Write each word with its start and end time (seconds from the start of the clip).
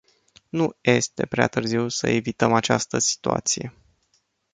Nu 0.49 0.77
este 0.81 1.25
prea 1.25 1.47
târziu 1.47 1.87
să 1.89 2.09
evităm 2.09 2.53
această 2.53 2.97
situație. 2.97 3.73